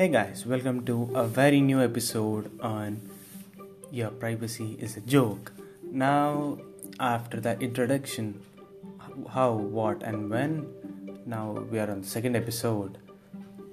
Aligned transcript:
Hey 0.00 0.08
guys, 0.08 0.46
welcome 0.46 0.86
to 0.86 1.10
a 1.14 1.26
very 1.26 1.60
new 1.60 1.82
episode 1.82 2.50
on 2.62 3.02
Your 3.90 4.08
Privacy 4.08 4.78
is 4.80 4.96
a 4.96 5.02
Joke. 5.02 5.52
Now, 5.82 6.56
after 6.98 7.38
that 7.40 7.60
introduction, 7.60 8.40
how, 9.28 9.52
what, 9.52 10.02
and 10.02 10.30
when, 10.30 10.72
now 11.26 11.50
we 11.70 11.78
are 11.78 11.90
on 11.90 12.00
the 12.00 12.06
second 12.06 12.34
episode 12.34 12.96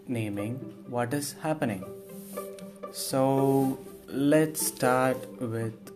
naming 0.05 0.55
what 0.89 1.13
is 1.13 1.31
happening. 1.43 1.85
So, 2.91 3.79
let's 4.09 4.67
start 4.67 5.39
with 5.39 5.93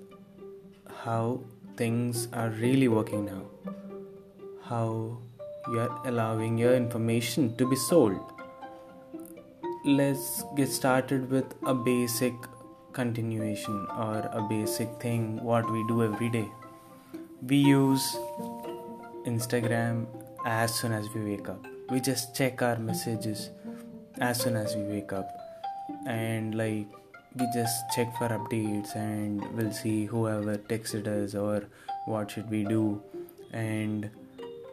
how 1.04 1.42
things 1.76 2.30
are 2.32 2.52
really 2.52 2.88
working 2.88 3.26
now. 3.26 3.74
How 4.64 5.18
you 5.68 5.80
are 5.82 6.08
allowing 6.08 6.58
your 6.58 6.74
information 6.74 7.58
to 7.58 7.70
be 7.70 7.76
sold 7.76 8.41
let's 9.84 10.44
get 10.56 10.70
started 10.70 11.32
with 11.32 11.56
a 11.66 11.74
basic 11.74 12.34
continuation 12.94 13.88
or 13.98 14.30
a 14.32 14.46
basic 14.48 14.88
thing 15.02 15.44
what 15.44 15.70
we 15.72 15.84
do 15.88 16.04
every 16.04 16.30
day. 16.30 16.48
We 17.42 17.56
use 17.56 18.16
instagram 19.26 20.06
as 20.46 20.76
soon 20.76 20.92
as 20.92 21.12
we 21.16 21.22
wake 21.22 21.50
up. 21.50 21.66
We 21.90 22.00
just 22.00 22.36
check 22.36 22.62
our 22.62 22.78
messages 22.78 23.50
as 24.20 24.40
soon 24.42 24.56
as 24.56 24.76
we 24.76 24.84
wake 24.84 25.14
up. 25.14 25.28
And 26.06 26.54
like 26.54 26.86
we 27.36 27.48
just 27.52 27.84
check 27.96 28.16
for 28.18 28.28
updates 28.28 28.96
and 28.96 29.42
we'll 29.56 29.72
see 29.72 30.06
whoever 30.06 30.58
texted 30.58 31.08
us 31.08 31.34
or 31.34 31.66
what 32.06 32.30
should 32.30 32.52
we 32.52 32.64
do. 32.66 33.02
And 33.52 34.12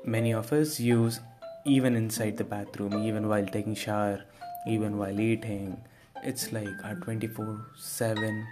many 0.04 0.34
of 0.34 0.52
us 0.52 0.78
use 0.78 1.20
even 1.64 1.96
inside 1.96 2.36
the 2.36 2.44
bathroom 2.44 3.02
even 3.02 3.26
while 3.26 3.46
taking 3.46 3.74
shower 3.74 4.24
even 4.66 4.98
while 4.98 5.20
eating. 5.20 5.80
It's 6.22 6.52
like 6.52 6.68
a 6.84 6.94
24 6.94 7.66
7 7.76 8.46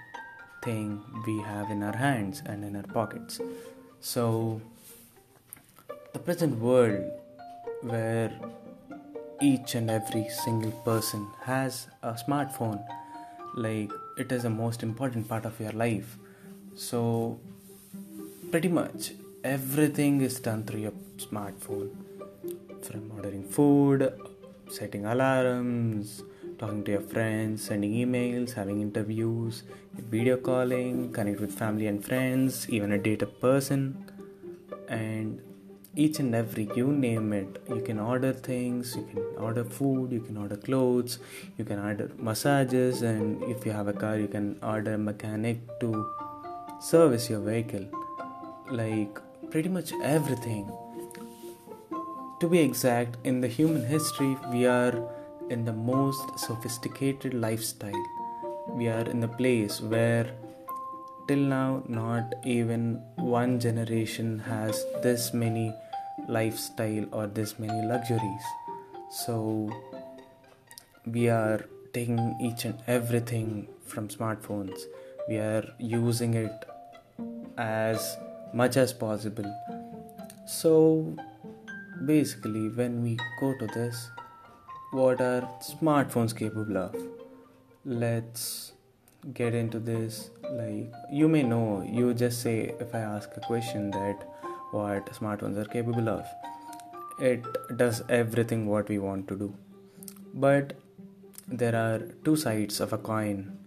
thing 0.62 1.02
we 1.26 1.40
have 1.42 1.70
in 1.70 1.82
our 1.82 1.96
hands 1.96 2.42
and 2.46 2.64
in 2.64 2.76
our 2.76 2.82
pockets. 2.82 3.40
So, 4.00 4.60
the 6.12 6.18
present 6.18 6.58
world 6.58 7.10
where 7.82 8.32
each 9.40 9.74
and 9.74 9.90
every 9.90 10.28
single 10.28 10.72
person 10.72 11.26
has 11.42 11.88
a 12.02 12.12
smartphone, 12.12 12.82
like 13.54 13.90
it 14.16 14.32
is 14.32 14.42
the 14.44 14.50
most 14.50 14.82
important 14.82 15.28
part 15.28 15.44
of 15.44 15.58
your 15.60 15.72
life. 15.72 16.16
So, 16.74 17.40
pretty 18.50 18.68
much 18.68 19.12
everything 19.44 20.20
is 20.20 20.40
done 20.40 20.64
through 20.64 20.80
your 20.80 20.96
smartphone 21.18 21.90
from 22.82 23.10
ordering 23.16 23.44
food 23.44 24.12
setting 24.68 25.06
alarms, 25.06 26.22
talking 26.58 26.84
to 26.84 26.92
your 26.92 27.00
friends, 27.00 27.64
sending 27.64 27.92
emails, 27.92 28.52
having 28.54 28.80
interviews, 28.80 29.62
video 29.94 30.36
calling, 30.36 31.12
connect 31.12 31.40
with 31.40 31.52
family 31.52 31.86
and 31.86 32.04
friends, 32.04 32.68
even 32.68 32.92
a 32.92 32.98
date 32.98 33.22
a 33.22 33.26
person, 33.26 34.04
and 34.88 35.40
each 35.94 36.18
and 36.18 36.34
every 36.34 36.68
you 36.76 36.88
name 36.92 37.32
it. 37.32 37.62
You 37.68 37.80
can 37.80 37.98
order 37.98 38.32
things 38.32 38.96
you 38.96 39.04
can 39.04 39.42
order 39.42 39.64
food 39.64 40.12
you 40.12 40.20
can 40.20 40.36
order 40.36 40.56
clothes 40.56 41.18
you 41.56 41.64
can 41.64 41.78
order 41.78 42.10
massages 42.18 43.00
and 43.00 43.42
if 43.44 43.64
you 43.64 43.72
have 43.72 43.88
a 43.88 43.94
car 43.94 44.18
you 44.18 44.28
can 44.28 44.58
order 44.62 44.94
a 44.94 44.98
mechanic 44.98 45.58
to 45.80 46.06
service 46.80 47.30
your 47.30 47.40
vehicle. 47.40 47.86
Like 48.70 49.18
pretty 49.50 49.70
much 49.70 49.92
everything 50.02 50.70
to 52.40 52.48
be 52.48 52.60
exact, 52.60 53.16
in 53.24 53.40
the 53.40 53.48
human 53.48 53.84
history, 53.86 54.36
we 54.52 54.66
are 54.66 54.94
in 55.48 55.64
the 55.64 55.72
most 55.72 56.38
sophisticated 56.38 57.34
lifestyle. 57.34 58.04
We 58.68 58.88
are 58.88 59.08
in 59.08 59.20
the 59.20 59.28
place 59.28 59.80
where, 59.80 60.30
till 61.28 61.38
now, 61.38 61.82
not 61.88 62.34
even 62.44 63.00
one 63.16 63.58
generation 63.58 64.38
has 64.40 64.84
this 65.02 65.32
many 65.32 65.74
lifestyle 66.28 67.06
or 67.12 67.26
this 67.26 67.58
many 67.58 67.86
luxuries. 67.86 68.42
So, 69.10 69.70
we 71.06 71.28
are 71.28 71.64
taking 71.94 72.36
each 72.40 72.64
and 72.64 72.82
everything 72.86 73.68
from 73.86 74.08
smartphones. 74.08 74.78
We 75.28 75.36
are 75.36 75.64
using 75.78 76.34
it 76.34 76.64
as 77.56 78.16
much 78.52 78.76
as 78.76 78.92
possible. 78.92 79.50
So, 80.46 81.16
basically 82.04 82.68
when 82.68 83.02
we 83.02 83.18
go 83.40 83.56
to 83.58 83.66
this 83.68 84.10
what 84.92 85.20
are 85.20 85.42
smartphones 85.60 86.34
capable 86.36 86.78
of? 86.78 86.94
Let's 87.84 88.72
get 89.34 89.54
into 89.54 89.80
this 89.80 90.30
like 90.50 90.92
you 91.10 91.28
may 91.28 91.42
know 91.42 91.84
you 91.84 92.14
just 92.14 92.40
say 92.40 92.72
if 92.78 92.94
i 92.94 93.00
ask 93.00 93.28
a 93.36 93.40
question 93.40 93.90
that 93.90 94.22
what 94.70 95.06
smartphones 95.06 95.56
are 95.56 95.64
capable 95.64 96.08
of 96.08 96.24
it 97.18 97.44
does 97.76 98.02
everything 98.08 98.66
what 98.66 98.88
we 98.88 98.98
want 98.98 99.26
to 99.28 99.36
do. 99.36 99.54
But 100.34 100.74
there 101.48 101.74
are 101.74 102.00
two 102.24 102.36
sides 102.36 102.80
of 102.80 102.92
a 102.92 102.98
coin 102.98 103.58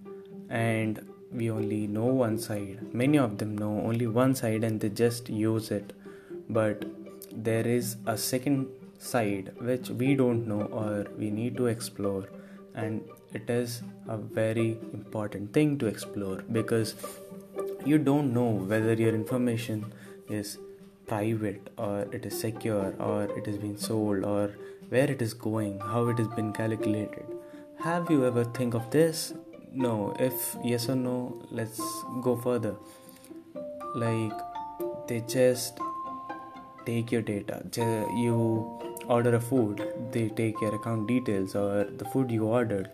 and 0.49 1.05
we 1.31 1.49
only 1.49 1.87
know 1.87 2.05
one 2.05 2.37
side. 2.37 2.93
Many 2.93 3.17
of 3.17 3.37
them 3.37 3.57
know 3.57 3.81
only 3.81 4.07
one 4.07 4.35
side 4.35 4.63
and 4.63 4.79
they 4.79 4.89
just 4.89 5.29
use 5.29 5.71
it. 5.71 5.93
But 6.49 6.98
there 7.31 7.67
is 7.67 7.97
a 8.05 8.17
second 8.17 8.67
side 8.97 9.51
which 9.59 9.89
we 9.89 10.15
don't 10.15 10.47
know 10.47 10.61
or 10.63 11.07
we 11.17 11.29
need 11.29 11.57
to 11.57 11.67
explore. 11.67 12.27
And 12.75 13.03
it 13.33 13.49
is 13.49 13.81
a 14.07 14.17
very 14.17 14.77
important 14.93 15.53
thing 15.53 15.77
to 15.79 15.87
explore 15.87 16.43
because 16.51 16.95
you 17.85 17.97
don't 17.97 18.33
know 18.33 18.49
whether 18.49 18.93
your 18.93 19.13
information 19.13 19.93
is 20.29 20.57
private 21.07 21.69
or 21.77 22.01
it 22.13 22.25
is 22.25 22.39
secure 22.39 22.93
or 22.99 23.23
it 23.37 23.47
is 23.47 23.57
being 23.57 23.77
sold 23.77 24.23
or 24.23 24.55
where 24.89 25.09
it 25.09 25.21
is 25.21 25.33
going 25.33 25.79
how 25.79 26.07
it 26.07 26.17
has 26.17 26.27
been 26.29 26.53
calculated. 26.53 27.25
Have 27.79 28.09
you 28.11 28.25
ever 28.25 28.43
think 28.43 28.73
of 28.73 28.89
this? 28.91 29.33
No. 29.71 30.15
If 30.19 30.57
yes 30.63 30.89
or 30.89 30.95
no 30.95 31.41
let's 31.51 31.79
go 32.21 32.35
further. 32.35 32.75
Like 33.95 34.33
they 35.07 35.21
just 35.21 35.79
take 36.89 37.11
your 37.11 37.21
data. 37.21 37.61
You 38.25 38.37
order 39.07 39.35
a 39.35 39.39
food 39.39 39.81
they 40.11 40.29
take 40.29 40.59
your 40.61 40.75
account 40.75 41.07
details 41.07 41.55
or 41.55 41.85
the 41.85 42.05
food 42.05 42.31
you 42.31 42.45
ordered. 42.45 42.89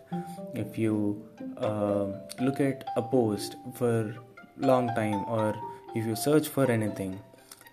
If 0.54 0.78
you 0.78 1.22
uh, 1.58 2.06
look 2.40 2.60
at 2.60 2.84
a 2.96 3.02
post 3.02 3.56
for 3.74 4.14
long 4.58 4.88
time 4.94 5.24
or 5.26 5.54
if 5.94 6.06
you 6.06 6.16
search 6.16 6.48
for 6.48 6.70
anything 6.70 7.20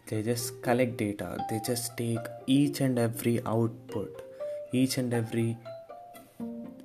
they 0.08 0.22
just 0.22 0.62
collect 0.62 0.98
data. 0.98 1.38
They 1.50 1.60
just 1.66 1.96
take 1.98 2.20
each 2.46 2.82
and 2.82 3.00
every 3.00 3.40
output 3.46 4.24
each 4.74 4.98
and 4.98 5.14
every 5.14 5.58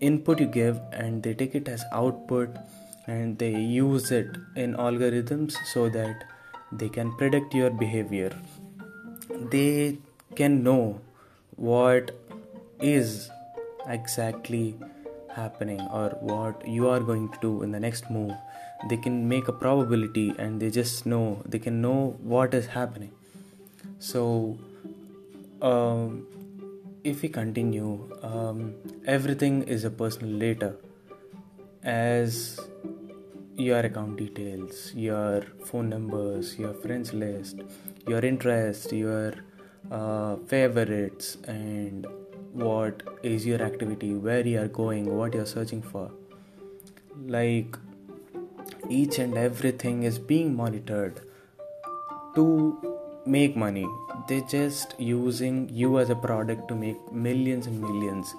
input 0.00 0.40
you 0.40 0.46
give 0.46 0.80
and 0.92 1.22
they 1.22 1.34
take 1.34 1.54
it 1.54 1.68
as 1.68 1.84
output 1.92 2.56
and 3.06 3.38
they 3.38 3.54
use 3.58 4.10
it 4.12 4.36
in 4.54 4.74
algorithms 4.74 5.56
so 5.72 5.88
that 5.88 6.24
they 6.70 6.88
can 6.88 7.10
predict 7.16 7.54
your 7.54 7.70
behavior 7.70 8.30
they 9.50 9.98
can 10.34 10.62
know 10.62 11.00
what 11.56 12.10
is 12.80 13.30
exactly 13.86 14.76
happening 15.34 15.80
or 15.80 16.10
what 16.20 16.66
you 16.66 16.88
are 16.88 17.00
going 17.00 17.28
to 17.30 17.38
do 17.40 17.62
in 17.62 17.72
the 17.72 17.80
next 17.80 18.10
move. 18.10 18.32
They 18.88 18.96
can 18.96 19.28
make 19.28 19.48
a 19.48 19.52
probability 19.52 20.34
and 20.38 20.60
they 20.60 20.70
just 20.70 21.06
know 21.06 21.42
they 21.44 21.58
can 21.58 21.80
know 21.80 22.16
what 22.22 22.54
is 22.54 22.66
happening. 22.66 23.12
So 23.98 24.58
um, 25.60 26.26
if 27.04 27.22
we 27.22 27.28
continue 27.28 27.92
um, 28.22 28.74
everything 29.06 29.62
is 29.62 29.84
a 29.84 29.90
personal 29.90 30.38
data. 30.38 30.74
As 31.82 32.60
your 33.56 33.80
account 33.80 34.16
details, 34.16 34.92
your 34.94 35.42
phone 35.64 35.88
numbers, 35.88 36.58
your 36.58 36.74
friends 36.74 37.12
list, 37.12 37.60
your 38.08 38.24
interest, 38.24 38.92
your 38.92 39.34
uh, 39.90 40.36
favorites, 40.46 41.36
and 41.46 42.06
what 42.52 43.02
is 43.22 43.46
your 43.46 43.62
activity, 43.62 44.14
where 44.14 44.46
you 44.46 44.60
are 44.60 44.68
going, 44.68 45.14
what 45.16 45.34
you 45.34 45.40
are 45.40 45.46
searching 45.46 45.82
for. 45.82 46.10
Like 47.26 47.76
each 48.88 49.18
and 49.18 49.36
everything 49.36 50.02
is 50.04 50.18
being 50.18 50.54
monitored 50.54 51.20
to 52.34 53.24
make 53.26 53.56
money. 53.56 53.86
They're 54.28 54.48
just 54.48 54.94
using 54.98 55.68
you 55.68 55.98
as 55.98 56.10
a 56.10 56.14
product 56.14 56.68
to 56.68 56.74
make 56.74 57.12
millions 57.12 57.66
and 57.66 57.80
millions. 57.80 58.34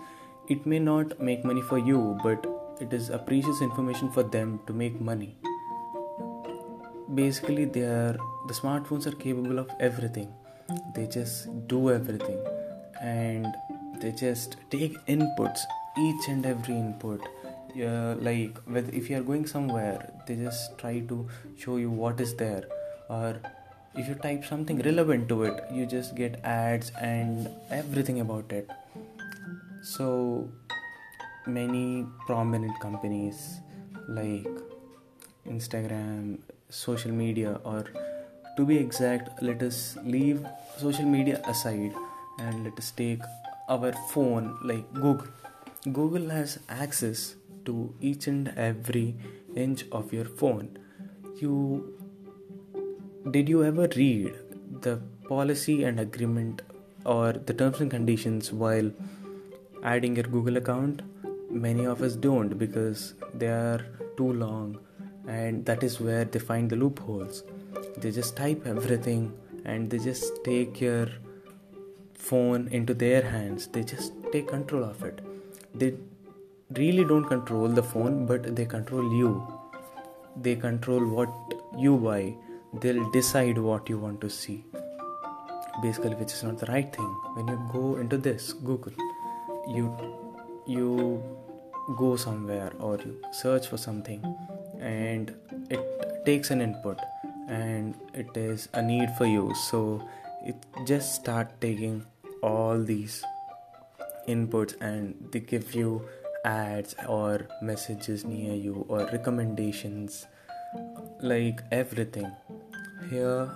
It 0.48 0.66
may 0.66 0.80
not 0.80 1.20
make 1.20 1.46
money 1.46 1.62
for 1.62 1.78
you, 1.78 2.18
but 2.24 2.46
it 2.82 2.94
is 2.94 3.10
a 3.10 3.20
precious 3.20 3.62
information 3.62 4.12
for 4.12 4.24
them 4.24 4.60
to 4.66 4.74
make 4.74 5.00
money 5.00 5.38
basically 7.16 7.66
they 7.66 7.82
are 7.82 8.18
the 8.48 8.54
smartphones 8.54 9.06
are 9.06 9.12
capable 9.12 9.60
of 9.60 9.70
everything. 9.80 10.34
They 10.96 11.08
just 11.08 11.68
do 11.68 11.92
everything. 11.92 12.40
And 13.02 13.48
they 14.02 14.12
just 14.12 14.58
take 14.70 14.94
inputs 15.08 15.60
each 15.98 16.28
and 16.28 16.46
every 16.46 16.76
input. 16.76 17.22
Uh, 17.76 18.16
like 18.20 18.58
with, 18.68 18.94
if 18.94 19.10
you 19.10 19.18
are 19.18 19.22
going 19.22 19.46
somewhere 19.46 20.12
they 20.26 20.36
just 20.36 20.76
try 20.80 21.00
to 21.02 21.28
show 21.58 21.78
you 21.78 21.90
what 21.90 22.20
is 22.20 22.36
there. 22.36 22.64
Or 23.10 23.40
if 23.96 24.08
you 24.08 24.16
type 24.16 24.46
something 24.46 24.80
relevant 24.80 25.30
to 25.30 25.44
it 25.44 25.64
you 25.72 25.86
just 25.86 26.16
get 26.16 26.44
ads 26.44 26.92
and 27.02 27.50
everything 27.70 28.22
about 28.22 28.52
it. 28.52 28.70
So 29.82 30.50
many 31.46 32.06
prominent 32.26 32.80
companies 32.80 33.62
like 34.08 34.48
instagram 35.48 36.38
social 36.70 37.12
media 37.12 37.60
or 37.64 37.86
to 38.60 38.66
be 38.70 38.78
exact 38.78 39.42
let 39.48 39.62
us 39.66 39.78
leave 40.14 40.40
social 40.78 41.06
media 41.12 41.42
aside 41.52 41.94
and 42.46 42.66
let 42.66 42.80
us 42.82 42.90
take 42.92 43.22
our 43.76 43.92
phone 44.12 44.48
like 44.70 44.88
google. 44.94 45.28
Google 45.98 46.30
has 46.30 46.60
access 46.68 47.36
to 47.66 47.94
each 48.02 48.28
and 48.28 48.50
every 48.58 49.16
inch 49.56 49.86
of 49.94 50.12
your 50.12 50.26
phone. 50.26 50.78
You 51.38 51.94
did 53.32 53.48
you 53.48 53.64
ever 53.64 53.88
read 53.96 54.34
the 54.82 54.98
policy 55.30 55.84
and 55.84 56.02
agreement 56.02 56.62
or 57.06 57.32
the 57.32 57.54
terms 57.54 57.80
and 57.80 57.90
conditions 57.90 58.52
while 58.52 58.92
adding 59.84 60.18
your 60.18 60.30
google 60.36 60.58
account? 60.58 61.02
Many 61.50 61.86
of 61.86 62.02
us 62.02 62.16
don't 62.28 62.60
because 62.66 63.14
they 63.34 63.48
are 63.48 63.86
too 64.18 64.34
long 64.34 64.78
and 65.28 65.66
that 65.66 65.82
is 65.82 66.02
where 66.02 66.26
they 66.26 66.40
find 66.40 66.70
the 66.70 66.76
loopholes 66.76 67.44
they 67.98 68.12
just 68.12 68.36
type 68.36 68.66
everything 68.66 69.34
and 69.66 69.90
they 69.90 70.00
just 70.00 70.44
take 70.44 70.80
your 70.82 71.08
phone 72.14 72.68
into 72.70 72.94
their 72.94 73.22
hands. 73.22 73.68
They 73.68 73.84
just 73.84 74.14
take 74.32 74.48
control 74.48 74.84
of 74.84 75.04
it. 75.04 75.22
They 75.74 75.96
really 76.78 77.04
don't 77.04 77.26
control 77.26 77.68
the 77.68 77.84
phone 77.84 78.26
but 78.26 78.56
they 78.56 78.66
control 78.66 79.14
you. 79.14 79.46
They 80.36 80.56
control 80.56 81.06
what 81.06 81.30
you 81.78 81.98
buy. 81.98 82.36
They'll 82.82 83.10
decide 83.12 83.58
what 83.58 83.90
you 83.90 83.98
want 83.98 84.22
to 84.22 84.30
see. 84.30 84.64
Basically 85.82 86.16
which 86.16 86.34
is 86.34 86.44
not 86.44 86.60
the 86.60 86.66
right 86.68 86.94
thing. 86.96 87.06
When 87.36 87.48
you 87.48 87.60
go 87.72 87.98
into 87.98 88.18
this 88.18 88.54
google 88.54 88.94
you 89.68 89.96
you 90.66 91.24
go 91.98 92.16
somewhere 92.16 92.72
or 92.80 92.98
you 92.98 93.16
search 93.32 93.68
for 93.68 93.78
something 93.78 94.22
and 94.80 95.34
it 95.70 96.26
takes 96.26 96.52
an 96.52 96.62
input 96.62 97.00
and 97.50 97.96
it 98.14 98.38
is 98.38 98.70
a 98.74 98.82
need 98.82 99.10
for 99.18 99.26
you. 99.26 99.54
So 99.56 100.08
it 100.46 100.56
just 100.86 101.16
start 101.16 101.60
taking 101.60 102.06
all 102.42 102.82
these 102.82 103.24
inputs 104.28 104.76
and 104.80 105.16
they 105.32 105.40
give 105.40 105.74
you 105.74 106.08
ads 106.46 106.96
or 107.08 107.48
messages 107.62 108.24
near 108.24 108.54
you 108.54 108.86
or 108.88 109.00
recommendations 109.12 110.28
like 111.22 111.62
everything. 111.72 112.32
Here 113.10 113.50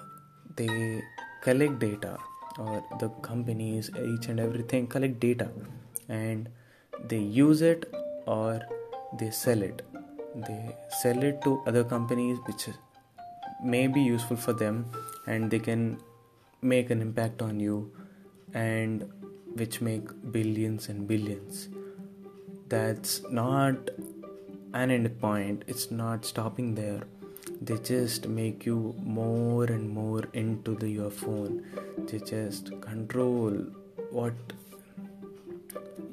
they 0.56 1.02
collect 1.42 1.80
data 1.80 2.18
or 2.58 2.84
the 3.00 3.10
companies 3.22 3.90
each 4.04 4.28
and 4.28 4.40
everything 4.40 4.88
collect 4.88 5.20
data 5.20 5.50
and 6.10 6.50
they 7.08 7.20
use 7.20 7.62
it 7.62 7.94
or 8.26 8.62
they 9.20 9.30
sell 9.30 9.62
it. 9.62 9.82
They 10.36 10.76
sell 11.02 11.22
it 11.22 11.42
to 11.44 11.62
other 11.68 11.84
companies 11.84 12.40
which 12.46 12.68
may 13.64 13.88
be 13.88 14.02
useful 14.02 14.38
for 14.38 14.54
them 14.54 14.86
and 15.26 15.50
they 15.50 15.60
can 15.60 15.98
make 16.62 16.90
an 16.90 17.02
impact 17.02 17.42
on 17.42 17.60
you 17.60 17.92
and 18.54 19.10
which 19.56 19.82
make 19.82 20.10
billions 20.32 20.90
and 20.90 21.08
billions. 21.08 21.70
That's 22.68 23.22
not 23.30 23.90
an 24.74 24.92
end 24.92 25.20
point. 25.20 25.64
It's 25.68 25.92
not 25.92 26.26
stopping 26.26 26.76
there. 26.76 27.04
They 27.62 27.78
just 27.78 28.28
make 28.28 28.66
you 28.66 28.96
more 29.04 29.66
and 29.66 29.90
more 29.90 30.24
into 30.34 30.76
the 30.76 30.90
your 30.90 31.12
phone. 31.12 31.66
They 31.98 32.20
just 32.20 32.82
control 32.82 33.52
what 34.10 34.34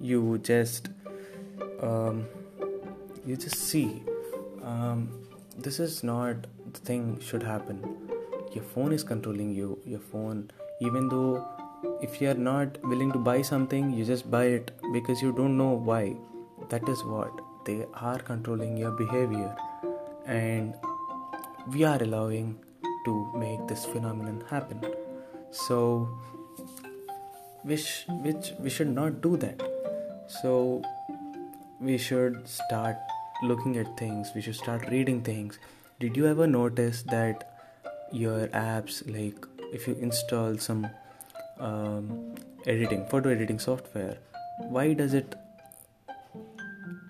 you 0.00 0.38
just 0.38 0.88
um, 1.80 2.26
you 3.26 3.36
just 3.36 3.56
see. 3.56 4.02
Um, 4.62 5.10
this 5.56 5.80
is 5.80 6.02
not 6.02 6.46
thing 6.78 7.18
should 7.20 7.42
happen. 7.42 7.82
Your 8.52 8.64
phone 8.64 8.92
is 8.92 9.04
controlling 9.04 9.54
you 9.54 9.78
your 9.84 10.00
phone. 10.00 10.50
Even 10.80 11.08
though 11.08 11.46
if 12.02 12.20
you 12.20 12.30
are 12.30 12.40
not 12.46 12.78
willing 12.84 13.12
to 13.12 13.18
buy 13.18 13.40
something 13.42 13.90
you 13.92 14.04
just 14.04 14.30
buy 14.30 14.44
it 14.44 14.70
because 14.92 15.22
you 15.22 15.32
don't 15.32 15.56
know 15.56 15.70
why. 15.90 16.16
That 16.68 16.88
is 16.88 17.02
what 17.04 17.40
they 17.64 17.86
are 17.94 18.18
controlling 18.18 18.76
your 18.76 18.90
behavior. 18.90 19.56
And 20.26 20.74
we 21.72 21.84
are 21.84 22.02
allowing 22.02 22.58
to 23.04 23.32
make 23.34 23.66
this 23.66 23.84
phenomenon 23.84 24.44
happen. 24.50 24.84
So 25.50 26.08
which 27.62 28.04
which 28.22 28.52
we 28.58 28.70
should 28.70 28.94
not 28.94 29.20
do 29.20 29.36
that. 29.36 29.62
So 30.42 30.82
we 31.80 31.98
should 31.98 32.46
start 32.46 32.96
looking 33.42 33.76
at 33.78 33.96
things. 33.96 34.32
We 34.34 34.42
should 34.42 34.56
start 34.56 34.88
reading 34.88 35.22
things 35.22 35.58
did 36.00 36.16
you 36.16 36.26
ever 36.26 36.46
notice 36.46 37.02
that 37.02 37.46
your 38.12 38.48
apps 38.48 39.02
like 39.14 39.46
if 39.72 39.86
you 39.86 39.94
install 40.00 40.56
some 40.58 40.88
um, 41.58 42.34
editing 42.66 43.06
photo 43.06 43.30
editing 43.30 43.58
software 43.58 44.16
why 44.68 44.92
does 44.92 45.14
it 45.14 45.34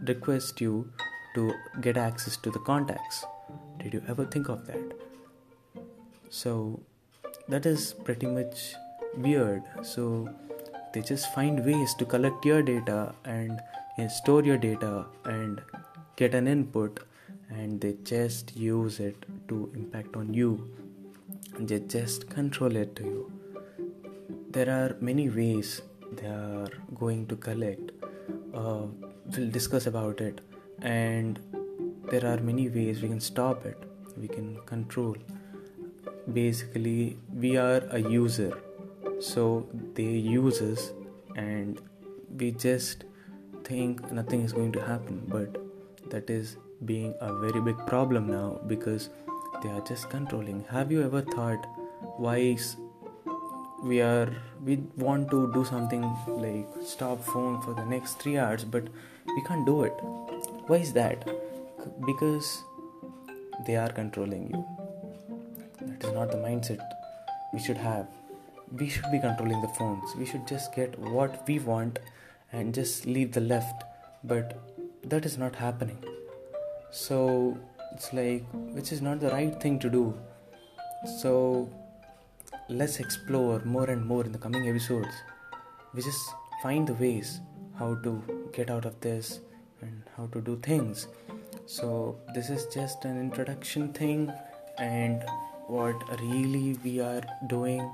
request 0.06 0.60
you 0.60 0.92
to 1.34 1.52
get 1.81 1.96
access 1.96 2.37
to 2.38 2.50
the 2.50 2.58
contacts? 2.60 3.25
Did 3.78 3.94
you 3.94 4.02
ever 4.08 4.25
think 4.25 4.48
of 4.48 4.66
that? 4.66 4.92
So 6.28 6.81
that 7.48 7.66
is 7.66 7.94
pretty 8.04 8.26
much 8.26 8.75
weird. 9.16 9.62
So 9.82 10.28
they 10.92 11.02
just 11.02 11.32
find 11.34 11.64
ways 11.64 11.94
to 11.94 12.04
collect 12.04 12.44
your 12.44 12.62
data 12.62 13.14
and 13.25 13.60
store 14.10 14.42
your 14.42 14.56
data 14.56 15.06
and 15.25 15.60
get 16.16 16.34
an 16.34 16.48
input 16.48 17.00
and 17.50 17.81
they 17.81 17.97
just 18.05 18.56
use 18.56 19.00
it 19.00 19.26
to 19.49 19.70
impact 19.75 20.17
on 20.17 20.32
you. 20.32 20.70
They 21.58 21.81
just 21.81 22.29
control 22.31 22.76
it 22.76 22.97
to 22.97 23.02
you. 23.02 23.32
There 24.50 24.70
are 24.70 24.97
many 25.00 25.29
ways 25.29 25.82
they 26.12 26.26
are 26.26 26.69
going 26.94 27.26
to 27.26 27.37
collect. 27.37 27.93
Uh, 28.54 28.87
we'll 29.37 29.50
discuss 29.50 29.87
about 29.87 30.21
it. 30.21 30.40
And 30.83 31.38
there 32.11 32.26
are 32.26 32.38
many 32.38 32.69
ways 32.69 33.02
we 33.02 33.09
can 33.09 33.21
stop 33.21 33.66
it. 33.66 33.78
We 34.16 34.28
can 34.28 34.57
control. 34.66 35.16
Basically 36.33 37.19
we 37.35 37.57
are 37.57 37.83
a 37.90 37.99
user. 37.99 38.57
So 39.21 39.69
they 39.95 40.04
use 40.04 40.62
us 40.62 40.92
and 41.37 41.80
we 42.38 42.52
just 42.52 43.04
think 43.64 44.11
nothing 44.11 44.42
is 44.42 44.52
going 44.52 44.73
to 44.73 44.80
happen. 44.80 45.23
But 45.28 45.57
that 46.11 46.30
is 46.30 46.57
being 46.84 47.14
a 47.20 47.32
very 47.34 47.60
big 47.60 47.76
problem 47.87 48.26
now 48.30 48.58
because 48.66 49.10
they 49.62 49.68
are 49.68 49.80
just 49.82 50.08
controlling. 50.08 50.64
Have 50.70 50.90
you 50.90 51.02
ever 51.02 51.20
thought 51.22 51.66
why 52.16 52.56
we 53.82 54.00
are 54.00 54.32
we 54.64 54.76
want 54.96 55.30
to 55.30 55.52
do 55.52 55.64
something 55.64 56.02
like 56.26 56.66
stop 56.84 57.22
phone 57.25 57.60
for 57.62 57.75
the 57.75 57.84
next 57.84 58.20
3 58.22 58.38
hours 58.38 58.64
but 58.64 58.84
we 59.26 59.42
can't 59.46 59.66
do 59.66 59.82
it? 59.84 59.92
Why 60.66 60.76
is 60.76 60.92
that? 60.94 61.28
Because 62.06 62.62
they 63.66 63.76
are 63.76 63.90
controlling 63.90 64.49
you. 64.50 64.64
That 65.87 66.04
is 66.04 66.14
not 66.14 66.30
the 66.30 66.38
mindset 66.38 66.80
we 67.52 67.58
should 67.58 67.76
have. 67.76 68.06
We 68.72 68.88
should 68.88 69.10
be 69.10 69.18
controlling 69.18 69.60
the 69.60 69.68
phones. 69.68 70.14
We 70.16 70.25
should 70.25 70.46
just 70.46 70.75
get 70.75 70.99
what 70.99 71.46
we 71.46 71.58
want 71.58 71.99
and 72.52 72.72
just 72.72 73.06
leave 73.06 73.32
the 73.32 73.40
left. 73.40 73.84
But 74.22 74.56
that 75.04 75.25
is 75.25 75.37
not 75.37 75.56
happening 75.56 75.99
so 76.90 77.59
it's 77.92 78.12
like 78.12 78.44
which 78.52 78.92
is 78.92 79.02
not 79.02 79.20
the 79.20 79.30
right 79.30 79.61
thing 79.61 79.78
to 79.78 79.90
do. 79.90 80.14
So 81.20 81.68
let's 82.68 83.00
explore 83.00 83.61
more 83.64 83.88
and 83.90 84.04
more 84.04 84.25
in 84.25 84.32
the 84.32 84.38
coming 84.38 84.68
episodes. 84.68 85.14
We 85.94 86.02
just 86.02 86.20
find 86.62 86.87
the 86.87 86.94
ways 86.94 87.40
how 87.78 87.94
to 87.97 88.23
get 88.52 88.70
out 88.70 88.85
of 88.85 89.00
this 89.00 89.40
and 89.80 90.02
how 90.16 90.26
to 90.26 90.40
do 90.40 90.56
things. 90.62 91.09
So 91.66 92.18
this 92.35 92.50
is 92.50 92.66
just 92.75 93.04
an 93.04 93.18
introduction 93.18 93.92
thing 93.92 94.32
and 94.78 95.23
what 95.66 95.97
really 96.20 96.76
we 96.85 97.00
are 97.00 97.23
doing. 97.49 97.90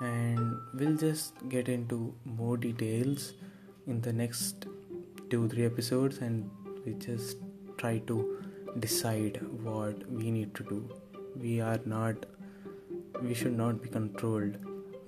And 0.00 0.56
we'll 0.74 0.96
just 0.96 1.34
get 1.48 1.68
into 1.68 2.14
more 2.24 2.56
details 2.56 3.34
in 3.86 4.00
the 4.00 4.12
next 4.12 4.66
two 5.30 5.48
three 5.48 5.66
episodes 5.66 6.18
and 6.18 6.50
we 6.84 6.94
just 6.94 7.36
try 7.78 7.98
to 8.10 8.16
decide 8.80 9.40
what 9.62 10.10
we 10.10 10.30
need 10.30 10.54
to 10.54 10.64
do. 10.64 10.78
We 11.40 11.60
are 11.60 11.80
not 11.84 12.26
we 13.22 13.34
should 13.34 13.56
not 13.56 13.82
be 13.82 13.88
controlled. 13.88 14.56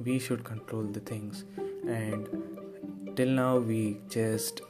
We 0.04 0.18
should 0.18 0.42
control 0.44 0.84
the 0.84 1.00
things. 1.00 1.44
And 1.86 2.28
till 3.16 3.28
now 3.28 3.58
we 3.58 4.00
just 4.08 4.62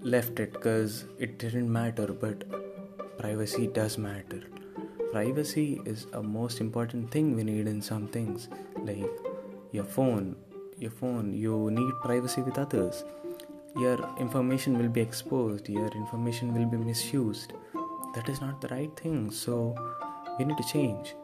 left 0.00 0.38
it 0.38 0.52
because 0.52 1.04
it 1.18 1.38
didn't 1.38 1.72
matter 1.72 2.06
but 2.12 2.44
privacy 3.18 3.66
does 3.66 3.98
matter. 3.98 4.42
Privacy 5.12 5.80
is 5.84 6.06
a 6.12 6.22
most 6.22 6.60
important 6.60 7.10
thing 7.10 7.34
we 7.34 7.44
need 7.44 7.66
in 7.66 7.80
some 7.80 8.08
things 8.08 8.48
like 8.78 9.10
your 9.72 9.84
phone. 9.84 10.36
Your 10.78 10.90
phone 10.90 11.32
you 11.32 11.70
need 11.70 11.92
privacy 12.02 12.42
with 12.42 12.58
others 12.58 13.04
your 13.76 13.98
information 14.18 14.78
will 14.78 14.88
be 14.88 15.00
exposed 15.00 15.68
your 15.68 15.88
information 15.88 16.54
will 16.54 16.66
be 16.66 16.76
misused. 16.76 17.52
That 18.14 18.28
is 18.28 18.40
not 18.40 18.60
the 18.60 18.68
right 18.68 18.94
thing 18.96 19.30
so 19.30 19.74
we 20.38 20.44
need 20.44 20.56
to 20.56 20.64
change. 20.72 21.14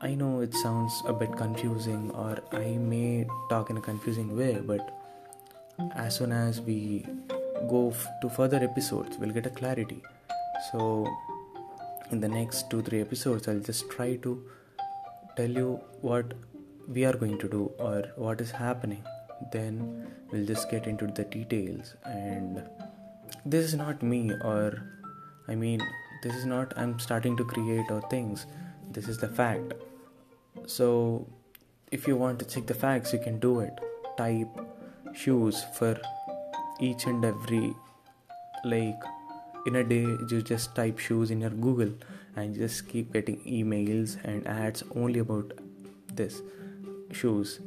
I 0.00 0.14
know 0.14 0.40
it 0.40 0.52
sounds 0.54 1.02
a 1.06 1.12
bit 1.12 1.36
confusing 1.36 2.10
or 2.10 2.38
i 2.52 2.76
may 2.76 3.26
talk 3.48 3.70
in 3.70 3.76
a 3.76 3.80
confusing 3.80 4.36
way 4.36 4.60
but 4.60 4.98
as 5.94 6.16
soon 6.16 6.32
as 6.32 6.60
we 6.60 7.06
go 7.70 7.90
f- 7.90 8.06
to 8.20 8.28
further 8.28 8.58
episodes 8.58 9.16
we'll 9.18 9.30
get 9.30 9.46
a 9.46 9.50
clarity. 9.50 10.02
So 10.70 11.06
in 12.10 12.20
the 12.20 12.28
next 12.28 12.70
2 12.70 12.82
3 12.82 13.00
episodes 13.00 13.48
i'll 13.48 13.66
just 13.68 13.88
try 13.90 14.16
to 14.24 14.32
tell 15.36 15.50
you 15.62 15.80
what 16.02 16.34
we 16.96 17.04
are 17.10 17.16
going 17.24 17.38
to 17.38 17.48
do 17.48 17.62
or 17.78 18.02
what 18.16 18.40
is 18.44 18.50
happening 18.50 19.02
then 19.50 20.06
we'll 20.30 20.46
just 20.46 20.70
get 20.70 20.86
into 20.86 21.06
the 21.06 21.24
details. 21.24 21.94
And 22.04 22.62
this 23.44 23.64
is 23.64 23.74
not 23.74 24.02
me 24.02 24.30
or 24.44 24.82
i 25.48 25.54
mean 25.54 25.80
this 26.22 26.34
is 26.36 26.44
not 26.44 26.72
i'm 26.76 26.98
starting 26.98 27.36
to 27.36 27.44
create 27.44 27.90
or 27.90 28.00
things. 28.08 28.46
This 28.90 29.08
is 29.08 29.18
the 29.18 29.28
fact. 29.28 29.72
So 30.66 31.26
if 31.90 32.06
you 32.06 32.16
want 32.16 32.38
to 32.40 32.44
check 32.44 32.66
the 32.66 32.74
facts 32.74 33.12
you 33.12 33.18
can 33.18 33.38
do 33.38 33.60
it. 33.60 33.72
Type 34.16 34.60
shoes 35.14 35.64
for 35.74 35.98
each 36.80 37.06
and 37.06 37.24
every 37.24 37.74
like 38.64 39.02
in 39.66 39.76
a 39.76 39.84
day 39.84 40.02
you 40.02 40.42
just 40.42 40.74
type 40.74 40.98
shoes 40.98 41.30
in 41.30 41.40
your 41.40 41.50
google 41.50 41.92
and 42.36 42.54
just 42.54 42.88
keep 42.88 43.12
getting 43.12 43.38
emails 43.40 44.16
and 44.24 44.46
ads 44.46 44.82
only 44.94 45.20
about 45.20 45.52
this 46.14 46.42
shoes. 47.12 47.60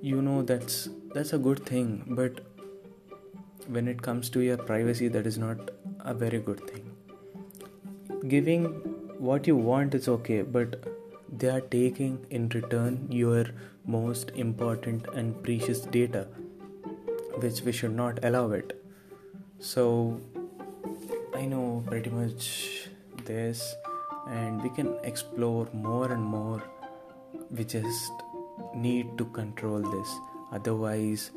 You 0.00 0.22
know 0.22 0.42
that's 0.42 0.88
that's 1.14 1.32
a 1.32 1.38
good 1.38 1.64
thing 1.64 2.04
but 2.08 2.40
when 3.66 3.88
it 3.88 4.00
comes 4.02 4.28
to 4.30 4.40
your 4.40 4.56
privacy 4.56 5.08
that 5.08 5.26
is 5.26 5.38
not 5.38 5.70
a 6.00 6.14
very 6.14 6.38
good 6.38 6.60
thing. 6.68 6.90
Giving 8.28 8.64
what 9.18 9.46
you 9.46 9.56
want 9.56 9.94
is 9.94 10.08
okay 10.08 10.42
but 10.42 10.84
they 11.36 11.48
are 11.48 11.60
taking 11.60 12.26
in 12.30 12.48
return 12.50 13.06
your 13.10 13.46
most 13.86 14.32
important 14.34 15.06
and 15.14 15.42
precious 15.42 15.80
data 15.80 16.26
which 17.36 17.62
we 17.62 17.72
should 17.72 17.94
not 17.94 18.24
allow 18.24 18.50
it. 18.52 18.82
So 19.60 20.20
i 21.34 21.44
know 21.44 21.84
pretty 21.86 22.10
much 22.10 22.88
this 23.24 23.74
and 24.28 24.62
we 24.62 24.70
can 24.70 24.96
explore 25.04 25.68
more 25.72 26.12
and 26.12 26.22
more. 26.22 26.62
We 27.50 27.64
just 27.64 28.12
need 28.74 29.16
to 29.18 29.24
control 29.26 29.80
this 29.80 30.18
otherwise 30.52 31.30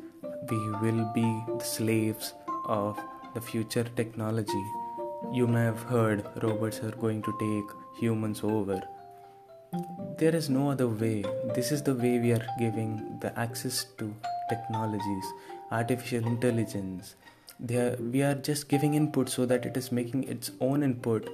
we 0.50 0.58
will 0.82 1.04
be 1.14 1.42
the 1.58 1.64
slaves 1.64 2.34
of 2.66 2.98
the 3.34 3.40
future 3.40 3.84
technology. 3.84 4.64
You 5.32 5.46
may 5.46 5.64
have 5.64 5.82
heard 5.82 6.26
robots 6.42 6.80
are 6.80 6.90
going 6.90 7.22
to 7.22 7.32
take 7.40 8.00
humans 8.00 8.40
over. 8.42 8.82
There 10.18 10.34
is 10.36 10.50
no 10.50 10.70
other 10.70 10.88
way. 10.88 11.24
This 11.54 11.72
is 11.72 11.82
the 11.82 11.94
way 11.94 12.18
we 12.18 12.32
are 12.32 12.46
giving 12.58 13.18
the 13.20 13.36
access 13.38 13.84
to 13.98 14.14
technologies 14.48 15.24
artificial 15.70 16.26
intelligence. 16.26 17.14
Are, 17.70 17.96
we 17.98 18.22
are 18.22 18.34
just 18.34 18.68
giving 18.68 18.94
input 18.94 19.28
so 19.28 19.46
that 19.46 19.64
it 19.64 19.76
is 19.76 19.90
making 19.90 20.24
its 20.24 20.50
own 20.60 20.82
input. 20.82 21.28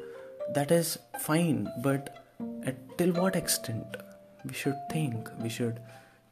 That 0.55 0.71
is 0.71 0.99
fine 1.21 1.69
but 1.83 2.25
at 2.65 2.77
till 2.97 3.13
what 3.13 3.35
extent? 3.35 3.97
We 4.45 4.55
should 4.55 4.77
think. 4.93 5.29
We 5.41 5.49
should 5.49 5.81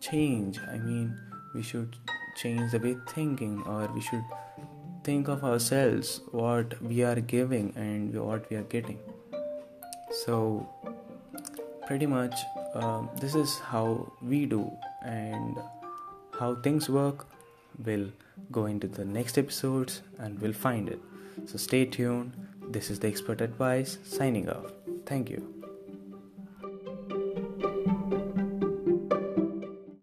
change. 0.01 0.61
I 0.71 0.79
mean 0.79 1.19
we 1.57 1.63
should 1.63 1.97
change 2.37 2.73
the 2.73 2.79
way 2.79 2.97
thinking 3.09 3.63
or 3.67 3.87
we 3.95 4.01
should 4.01 4.25
think 5.05 5.29
of 5.29 5.45
ourselves 5.51 6.21
what 6.31 6.81
we 6.83 7.03
are 7.03 7.21
giving 7.21 7.73
and 7.77 8.19
what 8.21 8.51
we 8.51 8.57
are 8.57 8.69
getting. 8.75 8.99
So 10.25 10.69
pretty 11.87 12.07
much 12.07 12.35
um, 12.75 13.09
this 13.21 13.35
is 13.35 13.59
how 13.59 14.13
we 14.21 14.45
do 14.47 14.71
and 15.03 15.57
how 16.39 16.55
things 16.57 16.89
work 16.89 17.27
we'll 17.85 18.11
go 18.53 18.67
into 18.67 18.87
the 18.87 19.05
next 19.05 19.39
episodes 19.39 20.03
and 20.19 20.41
we'll 20.41 20.53
find 20.53 20.89
it. 20.89 21.01
So 21.47 21.57
stay 21.57 21.85
tuned. 21.85 22.33
This 22.69 22.91
is 22.91 22.99
the 22.99 23.09
expert 23.09 23.41
advice 23.41 23.99
signing 24.05 24.49
off. 24.49 24.73
Thank 25.05 25.31
you 25.31 25.56